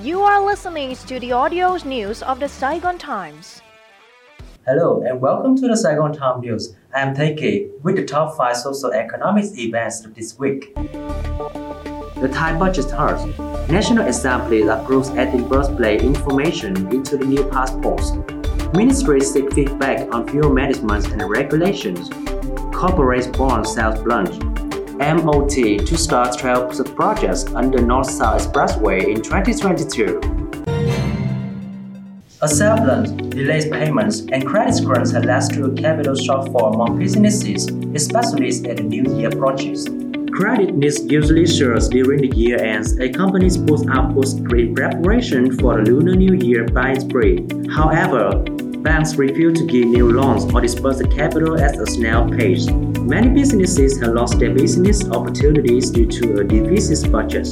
You 0.00 0.22
are 0.22 0.46
listening 0.46 0.94
to 0.94 1.18
the 1.18 1.32
audio 1.32 1.76
news 1.78 2.22
of 2.22 2.38
the 2.38 2.48
Saigon 2.48 2.98
Times. 2.98 3.62
Hello 4.64 5.02
and 5.02 5.20
welcome 5.20 5.56
to 5.56 5.66
the 5.66 5.76
Saigon 5.76 6.12
Times 6.12 6.40
News. 6.40 6.76
I 6.94 7.00
am 7.00 7.16
Taiki 7.16 7.68
with 7.82 7.96
the 7.96 8.04
top 8.04 8.36
5 8.36 8.56
socio-economic 8.58 9.58
events 9.58 10.04
of 10.04 10.14
this 10.14 10.38
week. 10.38 10.72
The 10.76 12.30
Thai 12.32 12.56
budget 12.56 12.84
starts. 12.84 13.24
National 13.68 14.06
Assembly 14.06 14.62
approves 14.68 15.10
adding 15.10 15.48
birthplace 15.48 16.00
information 16.02 16.76
into 16.94 17.16
the 17.16 17.24
new 17.24 17.42
passports. 17.50 18.12
Ministries 18.76 19.32
seek 19.32 19.52
feedback 19.52 20.14
on 20.14 20.28
fuel 20.28 20.52
management 20.52 21.08
and 21.08 21.28
regulations. 21.28 22.08
Corporate 22.72 23.36
bond 23.36 23.66
sales 23.66 24.00
plunge. 24.04 24.38
MOT 24.98 25.50
to 25.50 25.96
start 25.96 26.36
trail 26.36 26.66
projects 26.96 27.46
under 27.54 27.80
North-South 27.80 28.52
Expressway 28.52 29.06
in 29.06 29.22
2022. 29.22 30.64
A 32.42 32.48
sale 32.48 32.76
plunge, 32.76 33.30
delays 33.30 33.68
payments, 33.68 34.20
and 34.32 34.44
credit 34.44 34.84
crunch 34.84 35.12
have 35.12 35.24
led 35.24 35.48
to 35.50 35.66
a 35.66 35.74
capital 35.74 36.14
shortfall 36.14 36.74
among 36.74 36.98
businesses, 36.98 37.68
especially 37.94 38.48
as 38.48 38.60
the 38.62 38.74
new 38.74 39.04
year 39.16 39.28
approaches. 39.28 39.86
Credit 40.32 40.74
needs 40.74 41.04
usually 41.04 41.46
surge 41.46 41.88
during 41.88 42.20
the 42.20 42.36
year 42.36 42.60
ends 42.60 42.98
a 42.98 43.08
company's 43.08 43.56
puts 43.56 43.82
outputs 43.84 44.38
in 44.56 44.74
preparation 44.74 45.56
for 45.58 45.76
the 45.76 45.90
Lunar 45.90 46.16
New 46.16 46.34
Year 46.34 46.64
buying 46.66 47.00
spree. 47.00 47.46
However, 47.70 48.38
banks 48.82 49.14
refuse 49.14 49.58
to 49.58 49.66
give 49.66 49.86
new 49.86 50.12
loans 50.12 50.52
or 50.52 50.60
disperse 50.60 50.98
the 50.98 51.08
capital 51.08 51.60
at 51.60 51.76
a 51.76 51.86
snail 51.86 52.28
pace. 52.28 52.68
Many 53.08 53.30
businesses 53.30 53.98
have 54.02 54.12
lost 54.12 54.38
their 54.38 54.52
business 54.52 55.08
opportunities 55.08 55.90
due 55.90 56.04
to 56.04 56.40
a 56.40 56.44
deficit 56.44 57.10
budget. 57.10 57.48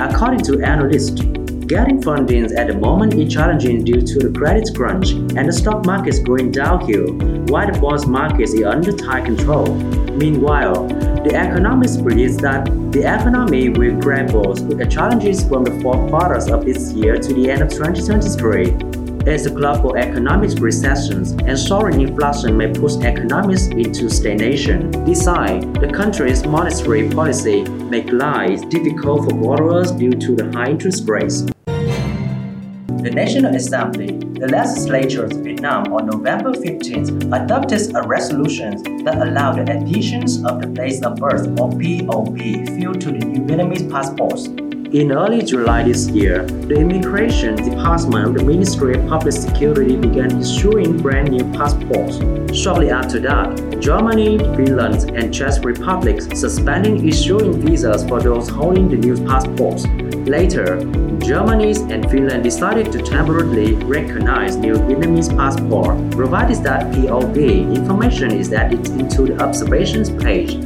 According 0.00 0.42
to 0.46 0.60
analysts, 0.64 1.20
getting 1.68 2.02
funding 2.02 2.46
at 2.46 2.66
the 2.66 2.74
moment 2.74 3.14
is 3.14 3.32
challenging 3.32 3.84
due 3.84 4.00
to 4.00 4.18
the 4.18 4.36
credit 4.36 4.68
crunch 4.74 5.12
and 5.12 5.48
the 5.48 5.52
stock 5.52 5.86
market 5.86 6.08
is 6.08 6.18
going 6.18 6.50
downhill, 6.50 7.12
while 7.46 7.70
the 7.70 7.78
bond 7.78 8.08
market 8.08 8.40
is 8.40 8.60
under 8.64 8.90
tight 8.90 9.26
control. 9.26 9.72
Meanwhile, 10.16 10.88
the 11.22 11.30
economists 11.40 12.02
predict 12.02 12.38
that 12.38 12.64
the 12.90 13.02
economy 13.02 13.68
will 13.68 13.96
grapple 14.00 14.48
with 14.48 14.78
the 14.78 14.86
challenges 14.86 15.46
from 15.46 15.62
the 15.62 15.80
fourth 15.82 16.10
quarters 16.10 16.48
of 16.48 16.64
this 16.64 16.92
year 16.92 17.16
to 17.16 17.32
the 17.32 17.48
end 17.48 17.62
of 17.62 17.68
2023 17.68 18.95
as 19.26 19.48
global 19.48 19.96
economic 19.96 20.56
recessions 20.60 21.32
and 21.32 21.58
soaring 21.58 22.00
inflation 22.00 22.56
may 22.56 22.72
push 22.72 22.94
economies 22.96 23.66
into 23.68 24.08
stagnation. 24.08 24.90
Besides, 25.04 25.66
the 25.80 25.88
country's 25.92 26.46
monetary 26.46 27.08
policy 27.08 27.64
make 27.64 28.12
life 28.12 28.68
difficult 28.68 29.24
for 29.24 29.34
borrowers 29.36 29.90
due 29.90 30.12
to 30.12 30.36
the 30.36 30.50
high 30.52 30.70
interest 30.70 31.08
rates. 31.08 31.42
The 31.66 33.10
National 33.12 33.54
Assembly, 33.54 34.12
the 34.16 34.48
legislature 34.48 35.24
of 35.24 35.32
Vietnam 35.32 35.92
on 35.92 36.06
November 36.06 36.52
15th 36.52 37.32
adopted 37.32 37.96
a 37.96 38.02
resolution 38.02 39.04
that 39.04 39.20
allowed 39.26 39.66
the 39.66 39.76
additions 39.76 40.44
of 40.44 40.60
the 40.60 40.68
place 40.68 41.02
of 41.02 41.16
birth 41.16 41.46
or 41.60 41.70
POB 41.70 42.38
field 42.76 43.00
to 43.00 43.12
the 43.12 43.24
new 43.24 43.40
Vietnamese 43.40 43.90
passports. 43.90 44.65
In 44.96 45.12
early 45.12 45.42
July 45.42 45.82
this 45.82 46.08
year, 46.08 46.46
the 46.46 46.76
Immigration 46.76 47.54
Department 47.54 48.28
of 48.28 48.34
the 48.34 48.42
Ministry 48.42 48.94
of 48.94 49.06
Public 49.06 49.34
Security 49.34 49.94
began 49.94 50.40
issuing 50.40 50.96
brand 50.96 51.32
new 51.32 51.44
passports. 51.52 52.16
Shortly 52.56 52.88
after 52.88 53.20
that, 53.20 53.78
Germany, 53.78 54.38
Finland, 54.56 55.10
and 55.14 55.34
Czech 55.34 55.62
Republic 55.62 56.22
suspending 56.34 57.06
issuing 57.06 57.60
visas 57.60 58.08
for 58.08 58.22
those 58.22 58.48
holding 58.48 58.88
the 58.88 58.96
new 58.96 59.16
passports. 59.26 59.84
Later, 60.26 60.78
Germany 61.18 61.74
and 61.92 62.10
Finland 62.10 62.42
decided 62.42 62.90
to 62.92 63.02
temporarily 63.02 63.74
recognize 63.74 64.56
new 64.56 64.76
Vietnamese 64.76 65.28
passport, 65.36 66.10
provided 66.12 66.62
that 66.62 66.90
POB 66.94 67.36
information 67.76 68.30
is 68.30 68.50
added 68.50 68.86
into 68.98 69.26
the 69.26 69.42
observations 69.44 70.08
page. 70.08 70.56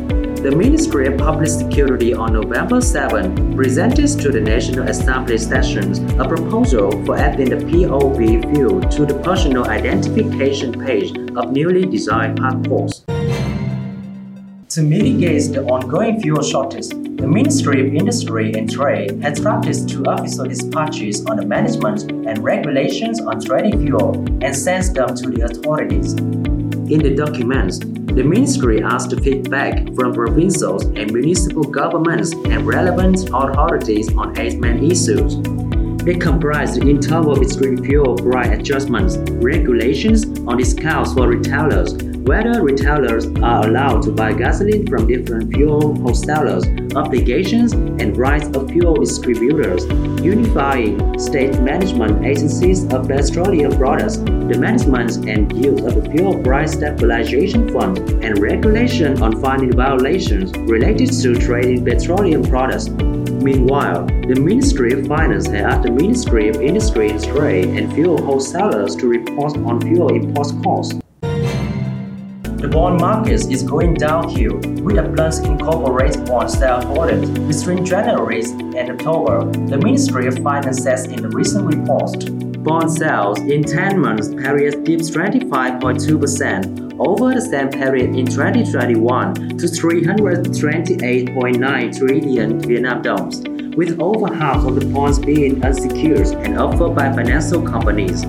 The 0.42 0.50
Ministry 0.50 1.06
of 1.06 1.18
Public 1.18 1.50
Security 1.50 2.14
on 2.14 2.32
November 2.32 2.80
7 2.80 3.54
presented 3.54 4.08
to 4.20 4.30
the 4.30 4.40
National 4.40 4.88
Assembly 4.88 5.36
sessions 5.36 5.98
a 6.18 6.26
proposal 6.26 6.90
for 7.04 7.14
adding 7.18 7.50
the 7.50 7.58
POB 7.58 8.16
field 8.54 8.90
to 8.90 9.04
the 9.04 9.20
personal 9.22 9.66
identification 9.66 10.72
page 10.72 11.10
of 11.36 11.52
newly 11.52 11.84
designed 11.84 12.38
passports. 12.38 13.04
To 14.70 14.82
mitigate 14.82 15.52
the 15.52 15.62
ongoing 15.64 16.22
fuel 16.22 16.42
shortage, 16.42 16.88
the 16.88 17.28
Ministry 17.28 17.86
of 17.86 17.94
Industry 17.94 18.54
and 18.54 18.70
Trade 18.70 19.22
has 19.22 19.40
drafted 19.40 19.86
two 19.86 20.04
official 20.08 20.46
dispatches 20.46 21.22
on 21.26 21.36
the 21.36 21.44
management 21.44 22.10
and 22.10 22.38
regulations 22.42 23.20
on 23.20 23.42
trading 23.42 23.78
fuel 23.84 24.16
and 24.40 24.56
sends 24.56 24.90
them 24.90 25.14
to 25.16 25.28
the 25.28 25.42
authorities. 25.42 26.14
In 26.90 26.98
the 26.98 27.14
documents, 27.14 27.78
the 27.78 28.24
ministry 28.24 28.82
asked 28.82 29.14
feedback 29.20 29.94
from 29.94 30.12
provincial 30.12 30.80
and 30.98 31.12
municipal 31.12 31.62
governments 31.62 32.32
and 32.32 32.66
relevant 32.66 33.28
authorities 33.28 34.12
on 34.16 34.36
eight 34.36 34.58
main 34.58 34.90
issues. 34.90 35.36
They 36.04 36.16
comprise 36.16 36.74
the 36.74 36.90
interval 36.90 37.38
between 37.38 37.84
fuel 37.84 38.16
price 38.16 38.58
adjustments, 38.58 39.18
regulations 39.34 40.24
on 40.48 40.56
discounts 40.56 41.14
for 41.14 41.28
retailers, 41.28 41.92
whether 42.24 42.62
retailers 42.62 43.26
are 43.42 43.66
allowed 43.66 44.02
to 44.02 44.12
buy 44.12 44.32
gasoline 44.32 44.86
from 44.86 45.06
different 45.06 45.52
fuel 45.52 45.94
wholesalers, 45.96 46.64
obligations 46.94 47.72
and 47.72 48.16
rights 48.16 48.46
of 48.56 48.70
fuel 48.70 48.94
distributors, 48.94 49.84
unifying 50.22 51.18
state 51.18 51.58
management 51.60 52.24
agencies 52.24 52.84
of 52.92 53.08
petroleum 53.08 53.76
products, 53.76 54.18
the 54.18 54.56
management 54.58 55.28
and 55.28 55.52
use 55.64 55.80
of 55.82 55.94
the 55.94 56.10
fuel 56.10 56.42
price 56.42 56.72
stabilization 56.72 57.72
fund, 57.72 57.98
and 58.22 58.38
regulation 58.38 59.22
on 59.22 59.40
finding 59.40 59.72
violations 59.72 60.52
related 60.70 61.10
to 61.10 61.34
trading 61.34 61.84
petroleum 61.84 62.42
products. 62.42 62.88
Meanwhile, 62.88 64.04
the 64.06 64.38
Ministry 64.38 64.92
of 64.92 65.06
Finance 65.06 65.46
has 65.46 65.62
asked 65.62 65.82
the 65.84 65.90
Ministry 65.90 66.48
of 66.50 66.60
Industry 66.60 67.10
and 67.10 67.24
Trade 67.24 67.68
and 67.70 67.92
fuel 67.94 68.22
wholesalers 68.22 68.94
to 68.96 69.08
report 69.08 69.56
on 69.56 69.80
fuel 69.80 70.14
import 70.14 70.48
costs. 70.62 70.99
The 72.60 72.68
bond 72.68 73.00
market 73.00 73.50
is 73.50 73.62
going 73.62 73.94
downhill 73.94 74.56
with 74.84 74.98
a 74.98 75.10
plunge 75.16 75.36
in 75.46 75.58
corporate 75.58 76.26
bond 76.26 76.50
sale 76.50 76.82
volume 76.82 77.48
between 77.48 77.86
January 77.86 78.42
and 78.42 78.90
October, 78.90 79.50
the 79.66 79.78
Ministry 79.78 80.26
of 80.26 80.38
Finance 80.40 80.82
says 80.82 81.06
in 81.06 81.22
the 81.22 81.30
recent 81.30 81.64
report. 81.64 82.62
Bond 82.62 82.92
sales 82.92 83.40
in 83.40 83.64
10 83.64 83.98
months 83.98 84.28
period 84.28 84.84
dipped 84.84 85.04
25.2% 85.04 86.96
over 86.98 87.32
the 87.32 87.40
same 87.40 87.70
period 87.70 88.14
in 88.14 88.26
2021 88.26 89.34
to 89.56 89.66
328.9 89.66 91.98
trillion 91.98 92.60
Vietnam 92.60 93.00
dollars 93.00 93.42
with 93.76 94.00
over 94.00 94.32
half 94.34 94.64
of 94.64 94.78
the 94.78 94.86
bonds 94.86 95.18
being 95.18 95.62
unsecured 95.64 96.26
and 96.44 96.58
offered 96.58 96.94
by 96.94 97.12
financial 97.12 97.62
companies. 97.62 98.22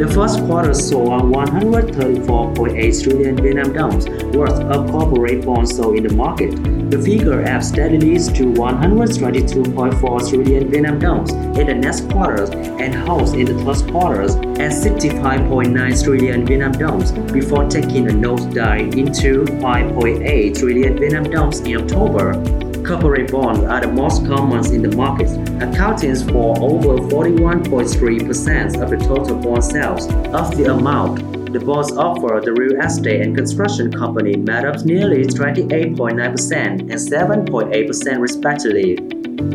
The 0.00 0.08
first 0.14 0.38
quarter 0.46 0.72
saw 0.72 1.20
134.8 1.20 3.02
trillion 3.02 3.36
Vietnam 3.36 3.72
dollars 3.72 4.08
worth 4.34 4.60
of 4.60 4.90
corporate 4.90 5.44
bonds 5.44 5.76
sold 5.76 5.96
in 5.96 6.06
the 6.06 6.14
market. 6.14 6.50
The 6.90 6.98
figure 6.98 7.42
adds 7.42 7.68
steadily 7.68 8.16
to 8.18 8.52
122.4 8.54 10.28
trillion 10.30 10.70
Vietnam 10.70 10.98
dollars 10.98 11.32
in 11.32 11.66
the 11.66 11.74
next 11.74 12.08
quarter 12.08 12.50
and 12.80 12.94
holds 12.94 13.34
in 13.34 13.44
the 13.44 13.62
third 13.62 13.92
quarter 13.92 14.22
at 14.22 14.72
65.9 14.72 16.02
trillion 16.02 16.46
Vietnam 16.46 16.72
dollars 16.72 17.12
before 17.12 17.68
taking 17.68 18.08
a 18.08 18.12
nosedive 18.12 18.96
into 18.96 19.44
5.8 19.60 20.58
trillion 20.58 20.98
Vietnam 20.98 21.24
dollars 21.24 21.60
in 21.60 21.76
October. 21.76 22.69
Corporate 22.86 23.30
bonds 23.30 23.60
are 23.60 23.80
the 23.80 23.92
most 23.92 24.26
common 24.26 24.64
in 24.74 24.82
the 24.82 24.96
market, 24.96 25.28
accounting 25.62 26.14
for 26.16 26.58
over 26.58 26.96
41.3% 27.08 28.82
of 28.82 28.90
the 28.90 28.96
total 28.96 29.36
bond 29.36 29.64
sales. 29.64 30.06
Of 30.32 30.56
the 30.56 30.72
amount, 30.74 31.52
the 31.52 31.60
bonds 31.60 31.92
offered 31.92 32.44
the 32.44 32.52
real 32.52 32.80
estate 32.80 33.20
and 33.20 33.36
construction 33.36 33.92
company 33.92 34.36
made 34.36 34.64
up 34.64 34.84
nearly 34.84 35.24
28.9% 35.24 36.52
and 36.52 36.90
7.8% 36.90 38.20
respectively. 38.20 38.96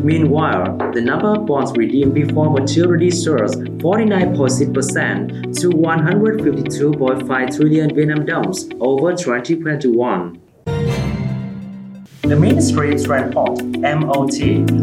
Meanwhile, 0.02 0.92
the 0.92 1.00
number 1.00 1.34
of 1.34 1.46
bonds 1.46 1.72
redeemed 1.76 2.14
before 2.14 2.50
maturity 2.50 3.10
surged 3.10 3.58
49.6% 3.80 5.60
to 5.60 5.70
152.5 5.70 7.56
trillion 7.56 7.94
Vietnam 7.94 8.24
dollars 8.24 8.68
over 8.80 9.14
2021. 9.14 10.45
The 12.28 12.34
Ministry 12.34 12.92
of 12.92 13.04
Transport 13.04 13.62
(MOT) 13.78 14.34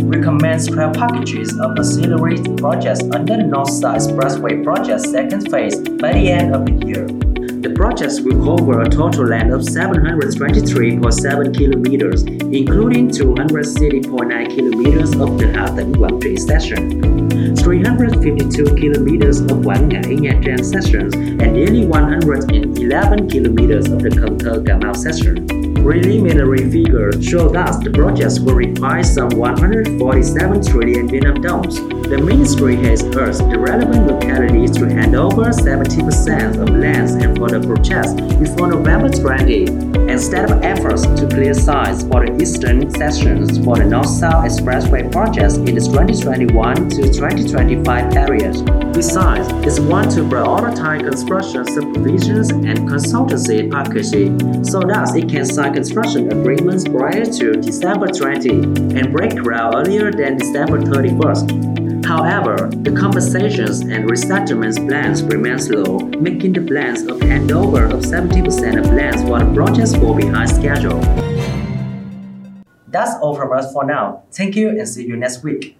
recommends 0.07 0.67
12 0.67 0.93
packages 0.93 1.59
of 1.59 1.77
accelerated 1.77 2.57
projects 2.57 3.01
under 3.11 3.35
the 3.35 3.43
North-South 3.43 3.97
Expressway 3.97 4.63
project's 4.63 5.11
second 5.11 5.51
phase 5.51 5.77
by 5.99 6.13
the 6.13 6.31
end 6.31 6.55
of 6.55 6.65
the 6.65 6.71
year. 6.87 7.05
The 7.05 7.73
projects 7.75 8.21
will 8.21 8.39
cover 8.45 8.79
a 8.79 8.89
total 8.89 9.25
length 9.25 9.51
of 9.51 9.61
723.7 9.61 11.53
kilometers, 11.53 12.23
including 12.23 13.09
260.9 13.09 14.55
kilometers 14.55 15.11
of 15.11 15.37
the 15.37 15.51
Hà 15.51 15.67
Tĩnh 15.75 15.93
330 15.93 17.23
152 17.63 18.75
kilometers 18.75 19.41
of 19.41 19.63
Quảng 19.63 19.89
Ngãi 19.89 20.63
sections 20.63 21.13
and 21.13 21.53
nearly 21.53 21.85
111 21.85 23.29
kilometers 23.29 23.89
of 23.89 23.99
the 23.99 24.09
Cần 24.09 24.37
Thơ 24.39 24.93
section. 24.93 25.72
Preliminary 25.83 26.71
figures 26.71 27.25
show 27.25 27.50
that 27.50 27.83
the 27.83 27.89
project 27.89 28.39
will 28.39 28.56
require 28.56 29.03
some 29.03 29.27
147 29.31 30.63
trillion 30.63 31.09
Vietnam 31.09 31.41
dong's. 31.41 32.02
The 32.13 32.21
ministry 32.21 32.75
has 32.75 33.01
urged 33.01 33.39
the 33.50 33.57
relevant 33.57 34.06
localities 34.06 34.69
to 34.77 34.86
hand 34.86 35.15
over 35.15 35.45
70% 35.45 36.62
of 36.62 36.69
lands 36.69 37.13
and 37.13 37.36
for 37.36 37.50
the 37.50 37.60
project 37.60 38.39
before 38.39 38.68
November 38.68 39.10
20 39.10 39.65
and 39.65 40.21
up 40.36 40.63
efforts 40.63 41.07
to 41.19 41.27
clear 41.27 41.56
sites 41.56 42.04
for 42.04 42.24
the 42.24 42.38
eastern 42.39 42.88
sections 42.92 43.57
for 43.65 43.77
the 43.77 43.86
North-South 43.86 44.45
Expressway 44.45 45.12
projects 45.12 45.56
in 45.56 45.74
the 45.74 45.81
2021 45.81 46.88
to 46.89 47.01
2025 47.12 48.12
period. 48.12 48.94
Besides, 48.94 49.50
it's 49.65 49.80
want 49.80 50.12
to 50.12 50.21
prioritize 50.21 51.01
construction 51.01 51.65
supervisions 51.65 52.51
and 52.51 52.88
consultancy 52.88 53.71
packages 53.71 54.69
so 54.69 54.81
that 54.81 55.15
it 55.15 55.27
can 55.27 55.45
sign 55.45 55.74
construction 55.74 56.31
agreements 56.31 56.88
prior 56.88 57.25
to 57.25 57.54
December 57.54 58.06
20 58.06 58.50
and 59.00 59.12
break 59.12 59.36
ground 59.36 59.74
earlier 59.74 60.12
than 60.12 60.38
December 60.38 60.77
31st. 60.77 61.82
However, 62.05 62.69
the 62.69 62.91
compensations 62.91 63.79
and 63.79 64.09
resettlements 64.09 64.77
plans 64.88 65.23
remain 65.23 65.57
slow, 65.57 66.00
making 66.19 66.53
the 66.53 66.61
plans 66.61 67.03
of 67.03 67.19
handover 67.19 67.91
of 67.91 68.01
70% 68.01 68.79
of 68.79 68.85
lands 68.88 69.23
for 69.23 69.39
the 69.39 69.53
projects 69.53 69.95
fall 69.95 70.13
behind 70.13 70.50
schedule. 70.50 71.00
That's 72.88 73.15
all 73.21 73.35
from 73.35 73.53
us 73.53 73.71
for 73.71 73.85
now. 73.85 74.23
Thank 74.31 74.55
you 74.55 74.69
and 74.69 74.88
see 74.88 75.07
you 75.07 75.15
next 75.15 75.44
week. 75.44 75.77